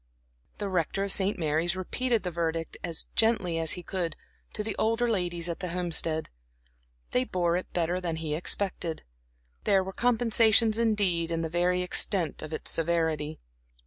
The 0.57 0.67
Rector 0.67 1.03
of 1.03 1.11
St. 1.11 1.37
Mary's 1.37 1.75
repeated 1.75 2.23
the 2.23 2.31
verdict, 2.31 2.75
as 2.83 3.05
gently 3.15 3.59
as 3.59 3.73
he 3.73 3.83
could, 3.83 4.15
to 4.53 4.63
the 4.63 4.75
older 4.79 5.07
ladies 5.07 5.47
at 5.47 5.59
the 5.59 5.67
Homestead. 5.69 6.27
They 7.11 7.23
bore 7.23 7.55
it 7.55 7.71
better 7.71 8.01
than 8.01 8.15
he 8.15 8.33
expected. 8.33 9.03
There 9.63 9.83
were 9.83 9.93
compensations 9.93 10.79
indeed 10.79 11.29
in 11.29 11.41
the 11.41 11.49
very 11.49 11.83
extent 11.83 12.41
of 12.41 12.51
its 12.51 12.71
severity. 12.71 13.41